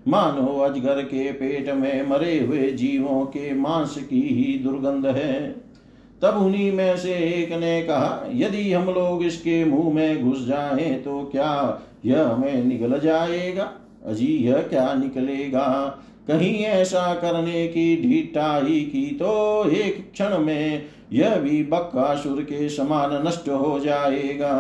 [0.09, 5.55] मानो अजगर के पेट में मरे हुए जीवों के मांस की ही दुर्गंध है।
[6.23, 10.95] तब उन्हीं में से एक ने कहा, यदि हम लोग इसके मुँह में घुस जाएँ
[10.95, 13.71] तो क्या यह हमें निकल जाएगा?
[14.07, 15.67] अजी यह क्या निकलेगा?
[16.29, 23.27] कहीं ऐसा करने की ढीठाई की तो एक क्षण में यह भी बक्कासुर के समान
[23.27, 24.55] नष्ट हो जाएगा।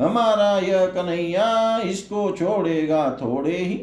[0.00, 3.80] हमारा यह कन्हैया इसको छोड़ेगा थोड़े ही।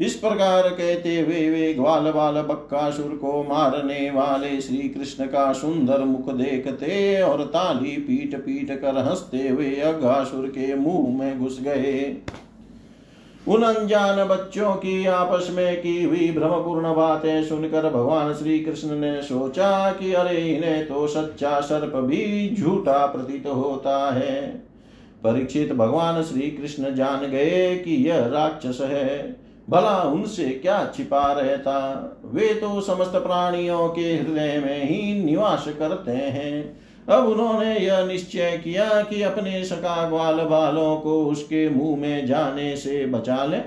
[0.00, 6.04] इस प्रकार कहते हुए वे ग्वाल बाल बक्कासुर को मारने वाले श्री कृष्ण का सुंदर
[6.04, 12.00] मुख देखते और ताली पीट पीट कर हँसते हुए अघासुर के मुँह में घुस गए।
[13.48, 19.22] उन अनजान बच्चों की आपस में की हुई भ्रमपूर्ण बातें सुनकर भगवान श्री कृष्ण ने
[19.22, 24.50] सोचा कि अरे, इन्हें तो सच्चा सर्प भी झूठा प्रतीत होता है।
[25.24, 29.36] परीक्षित भगवान श्री कृष्ण जान गए कि यह राक्षस है।
[29.70, 32.08] भला उनसे क्या छिपा रहता?
[32.24, 38.60] वे तो समस्त प्राणियों के हृदय में ही निवास करते हैं। अब उन्होंने यह निश्चय
[38.64, 43.58] किया कि अपने सका ग्वाल बालों को उसके मुँह में जाने से बचा ले।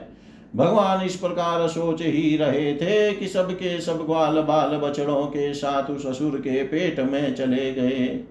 [0.56, 5.92] भगवान इस प्रकार सोच ही रहे थे कि सबके सब ग्वाल बाल बछड़ों के साथ
[5.92, 8.24] उस असुर के पेट में चले गए।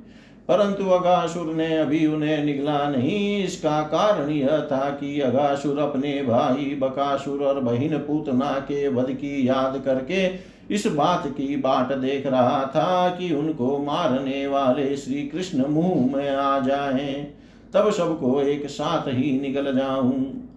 [0.49, 6.77] परंतु अगासुर ने अभी उन्हें निगला नहीं। इसका कारण यह था कि अगासुर अपने भाई
[6.81, 12.65] बकासुर और बहिन पूतना के वध की याद करके इस बात की बाट देख रहा
[12.67, 17.12] था कि उनको मारने वाले श्री कृष्ण मुँह में आ जाए।
[17.75, 20.49] तब सबको एक साथ ही निकल जाऊँ।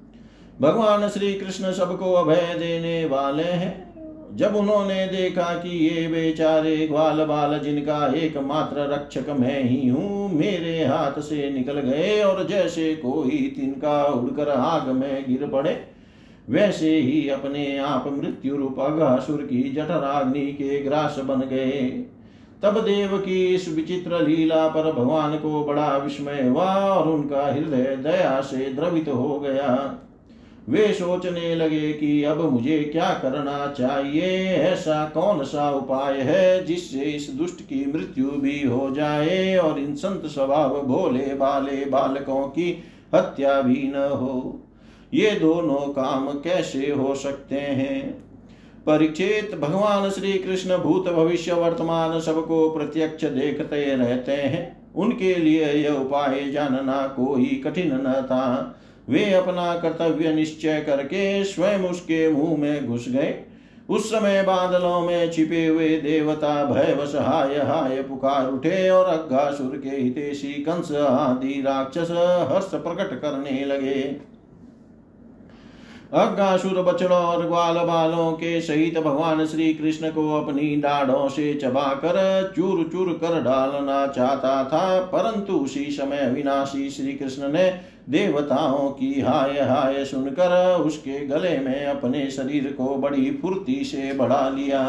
[0.62, 3.88] भगवान श्री कृष्ण सबको अभय देने वाले हैं।
[4.36, 10.86] जब उन्होंने देखा कि ये बेचारे ग्वाल बाल जिनका एकमात्र रक्षक मैं ही हूँ, मेरे
[10.86, 15.97] हाथ से निकल गए और जैसे कोई तिनका उड़कर आग में गिर पड़े
[16.48, 21.82] वैसे ही अपने आप मृत्यु रूप अघासुर की जठराग्नि के ग्रास बन गए।
[22.64, 27.96] तब देव की इस विचित्र लीला पर भगवान को बड़ा विस्मय हुआ और उनका हृदय
[28.04, 29.74] दया से द्रवित हो गया।
[30.70, 37.04] वे सोचने लगे कि अब मुझे क्या करना चाहिए, ऐसा कौन सा उपाय है जिससे
[37.06, 42.72] इस दुष्ट की मृत्यु भी हो जाए और इन संत स्वभाव भोले बाले बालकों की
[43.16, 44.60] हत्या भी न हो।
[45.14, 48.28] ये दोनों काम कैसे हो सकते हैं?
[48.86, 55.94] परीक्षित भगवान श्री कृष्ण भूत भविष्य वर्तमान सबको प्रत्यक्ष देखते रहते हैं। उनके लिए यह
[55.94, 58.76] उपाय जानना कोई कठिन न था।
[59.10, 63.44] वे अपना कर्तव्य निश्चय करके स्वयं उसके मुँह में घुस गए।
[63.90, 69.90] उस समय बादलों में छिपे हुए देवता भयवश हाय हाय पुकार उठे और अग्घासुर के
[69.90, 72.12] हितेशी कंस आदि राक्षस
[72.52, 74.37] हर्ष प्रकट करने लगे।
[76.14, 82.52] अग्गासुर बछड़ों और ग्वाल बालों के सहित भगवान श्री कृष्ण को अपनी डाढ़ों से चबाकर
[82.56, 87.70] चूर चूर कर डालना चाहता था, परंतु उसी समय अविनाशी श्री कृष्ण ने
[88.10, 94.48] देवताओं की हाय हाय सुनकर उसके गले में अपने शरीर को बड़ी फुर्ती से बढ़ा
[94.50, 94.84] लिया।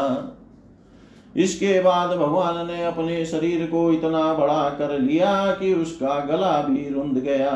[1.35, 6.89] इसके बाद भगवान ने अपने शरीर को इतना बड़ा कर लिया कि उसका गला भी
[6.89, 7.53] रुंध गया।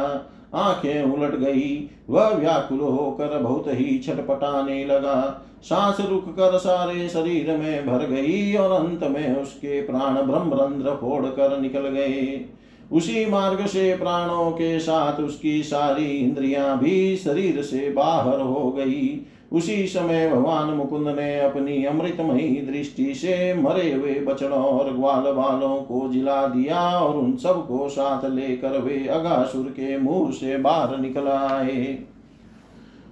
[0.54, 7.58] आँखें उलट गई। वह व्याकुल होकर बहुत ही छटपटाने लगा। सांस रुक कर सारे शरीर
[7.58, 12.46] में भर गई और अंत में उसके प्राण ब्रह्मरंध्र फोड़ कर निकल गए।
[12.92, 19.28] उसी मार्ग से प्राणों के साथ उसकी सारी इंद्रियाँ भी शरीर से बाहर हो गई।
[19.54, 25.76] उसी समय भगवान मुकुंद ने अपनी अमृतमयी दृष्टि से मरे हुए बचड़ों और ग्वाल बालों
[25.78, 31.28] को जिला दिया और उन सबको साथ लेकर वे अगासुर के मुँह से बाहर निकल
[31.28, 32.04] आए।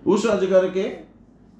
[0.08, 1.11] उस अजगर के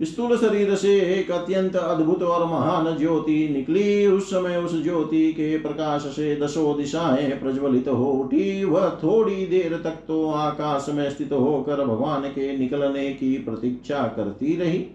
[0.04, 5.58] स्थूल शरीर से एक अत्यंत अद्भुत और महान ज्योति निकली। उस समय उस ज्योति के
[5.58, 11.32] प्रकाश से दसों दिशाएँ प्रज्वलित हो उठी। वह थोड़ी देर तक तो आकाश में स्थित
[11.32, 14.86] होकर भगवान के निकलने की प्रतीक्षा करती रही।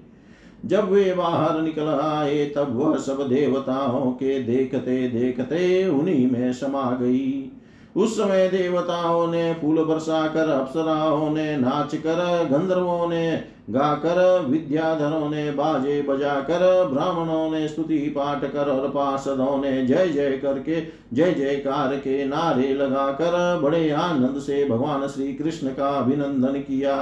[0.64, 6.98] जब वे बाहर निकल आए, तब वह सब देवताओं के देखते देखते उन्हीं में समा
[7.02, 7.52] गई।
[7.97, 15.30] उस समय देवताओं ने फूल बरसा कर, अप्सराओं ने नाच कर, गंधर्वों ने गाकर विद्याधरों
[15.30, 20.80] ने बाजे बजा कर, ब्राह्मणों ने स्तुति पाठ कर और पार्षदों ने जय जय करके,
[21.12, 26.97] जय जयकार के नारे लगाकर बड़े आनंद से भगवान श्री कृष्ण का अभिनंदन किया।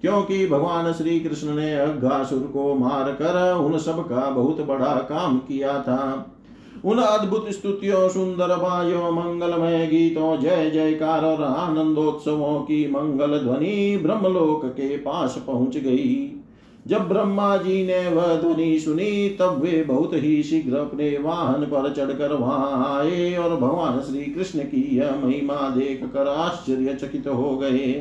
[0.00, 5.38] क्योंकि भगवान श्री कृष्ण ने अघासुर को मार कर उन सब का बहुत बड़ा काम
[5.38, 6.31] किया था।
[6.84, 14.64] उन अद्भुत स्तुतियों, सुंदर वायो मंगलमय गीतों, जय जयकार और आनंदोत्सवों की मंगल ध्वनि ब्रह्मलोक
[14.66, 16.38] के पास पहुँच गई।
[16.86, 21.92] जब ब्रह्मा जी ने वह ध्वनि सुनी, तब वे बहुत ही शीघ्र अपने वाहन पर
[21.92, 27.92] चढ़कर वहाँ आए और भगवान श्री कृष्ण की यह महिमा देख कर आश्चर्यचकित हो गए।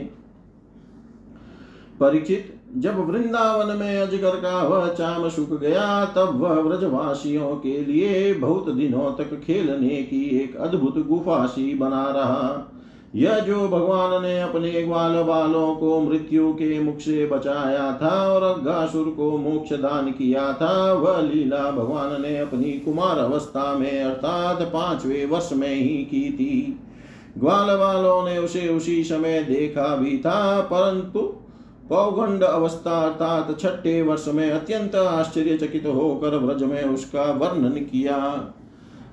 [2.00, 8.34] परीक्षित जब वृंदावन में अजगर का वह चाम सुख गया, तब वह व्रजवासियों के लिए
[8.34, 12.72] बहुत दिनों तक खेलने की एक अद्भुत गुफा सी बना रहा।
[13.16, 18.44] यह जो भगवान ने अपने ग्वाल बालों को मृत्यु के मुख से बचाया था और
[18.44, 24.62] अग्गासुर को मोक्ष दान किया था, वह लीला भगवान ने अपनी कुमार अवस्था में अर्थात
[24.62, 26.80] पांचवे वर्ष में ही की थी।
[27.38, 31.34] ग्वाल वालों ने उसे उसी समय देखा भी था, परंतु
[31.92, 38.18] पौगंड अवस्था अर्थात छठे वर्ष में अत्यंत आश्चर्यचकित होकर व्रज में उसका वर्णन किया।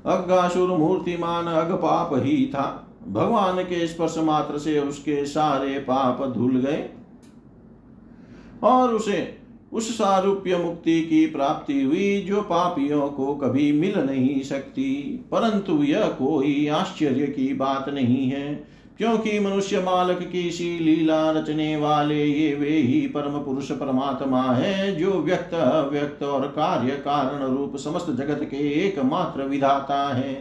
[0.06, 6.56] अग्गासुर मूर्तिमान अग पाप ही था। भगवान के स्पर्श मात्र से उसके सारे पाप धुल
[6.56, 6.88] गए
[8.62, 9.38] और उसे
[9.72, 14.92] उस सारूप्य मुक्ति की प्राप्ति हुई जो पापियों को कभी मिल नहीं सकती।
[15.30, 21.76] परंतु यह कोई आश्चर्य की बात नहीं है। क्योंकि मनुष्य मालक की सी लीला रचने
[21.76, 27.76] वाले ये वे ही परम पुरुष परमात्मा है, जो व्यक्त, अव्यक्त और कार्य कारण रूप
[27.76, 30.36] समस्त जगत के एकमात्र विधाता है।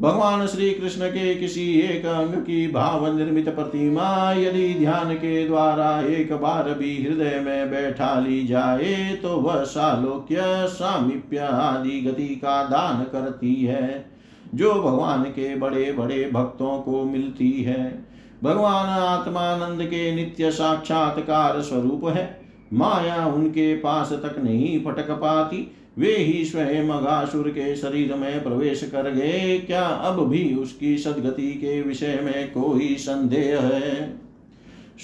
[0.00, 6.00] भगवान श्री कृष्ण के किसी एक अंग की भाव निर्मित प्रतिमा यदि ध्यान के द्वारा
[6.08, 10.36] एक बार भी हृदय में बैठा ली जाए तो वह सालोक्य,
[10.68, 14.11] सामिप्य आदि गति का दान करती है।
[14.54, 18.04] जो भगवान के बड़े बड़े भक्तों को मिलती है।
[18.44, 22.40] भगवान आत्मानंद के नित्य साक्षात्कार स्वरूप है।
[22.72, 28.90] माया उनके पास तक नहीं फटक पाती। वे ही स्वयं अगासुर के शरीर में प्रवेश
[28.92, 34.20] कर गए। क्या अब भी उसकी सदगति के विषय में कोई संदेह है?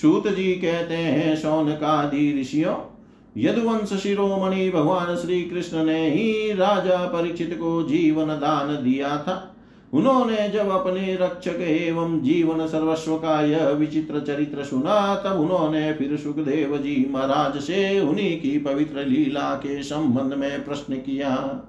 [0.03, 2.98] सूत जी कहते हैं, शौनकादि ऋषियों
[3.37, 9.55] यदुवंश शिरोमणि भगवान श्री कृष्ण ने ही राजा परीक्षित को जीवन दान दिया था।
[9.95, 16.17] उन्होंने जब अपने रक्षक एवं जीवन सर्वस्व का यह विचित्र चरित्र सुना, तब उन्होंने फिर
[16.17, 21.63] सुखदेव जी महाराज से उन्हीं की पवित्र लीला के संबंध में प्रश्न किया।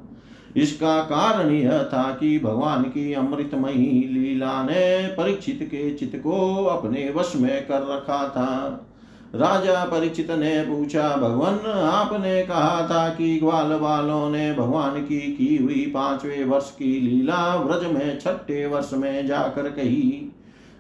[0.58, 7.14] इसका कारण यह था कि भगवान की अमृतमयी लीला ने परीक्षित के चित्त को अपने
[7.16, 8.86] वश में कर रखा था।
[9.36, 15.58] राजा परिचित ने पूछा, भगवान, आपने कहा था कि ग्वाल वालों ने भगवान की की
[15.58, 20.32] हुई पांचवे वर्ष की लीला व्रज में, छठे वर्ष में जाकर कही।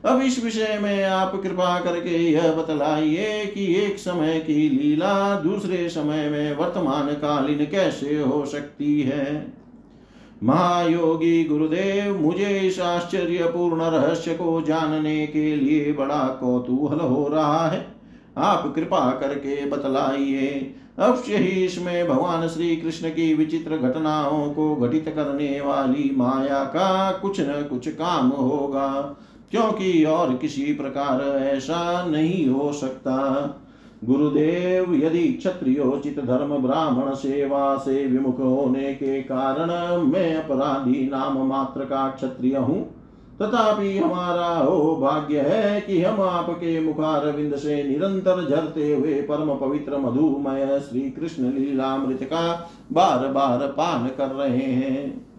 [0.06, 5.90] अब इस विषय में आप कृपा करके यह बतलाइए कि एक समय की लीला दूसरे
[5.90, 9.54] समय में वर्तमान कालीन कैसे हो सकती है।
[10.44, 17.99] महायोगी गुरुदेव, मुझे इस आश्चर्यपूर्ण रहस्य को जानने के लिए बड़ा कौतूहल हो रहा है।
[18.38, 25.10] आप कृपा करके बतलाइए। अवश्य ही इसमें भगवान श्री कृष्ण की विचित्र घटनाओं को घटित
[25.10, 28.90] करने वाली माया का कुछ न कुछ काम होगा,
[29.52, 33.16] क्योंकि और किसी प्रकार ऐसा नहीं हो सकता।
[34.04, 39.72] गुरुदेव, यदि क्षत्रियोचित धर्म ब्राह्मण सेवा से विमुख होने के कारण
[40.04, 42.88] मैं अपराधी नाम मात्र का क्षत्रिय हूँ
[43.42, 49.98] तथापि हमारा हो भाग्य है कि हम आपके मुखारविंद से निरंतर झरते हुए परम पवित्र
[49.98, 55.30] मधुमय श्री कृष्ण लीलामृत का बार बार पान कर रहे हैं।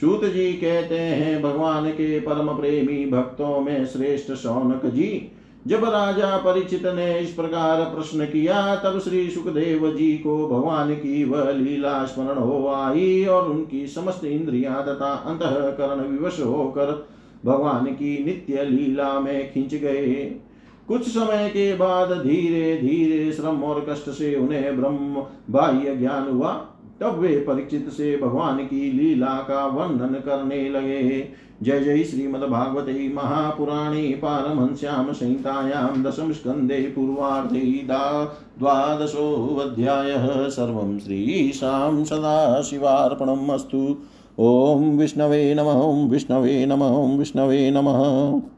[0.00, 5.30] सूत जी कहते हैं, भगवान के परम प्रेमी भक्तों में श्रेष्ठ शौनक जी,
[5.66, 11.24] जब राजा परिचित ने इस प्रकार प्रश्न किया, तब श्री सुखदेव जी को भगवान की
[11.24, 17.06] वह लीला स्मरण हो आई और उनकी समस्त इंद्रिया तथा अंतकरण विवश होकर
[17.44, 20.40] भगवान की नित्य लीला में खींच गए।
[20.88, 26.52] कुछ समय के बाद धीरे धीरे श्रम और कष्ट से उन्हें ब्रह्म बाह्य ज्ञान हुआ।
[27.00, 31.28] तब वे परीक्षित से भगवान की लीला का वर्णन करने लगे।
[31.62, 37.86] जय जय श्रीमद्भागवते महापुराणे पारमहंस्यां संहितायां दशम स्कन्धे पूर्वार्धे
[38.58, 43.96] द्वादशोऽध्यायः। सर्वं श्रीशां सदाशिवार्पणम् अस्तु।
[44.38, 48.53] ॐ विष्णवे नमः विष्णवे नमः विष्णवे नमः।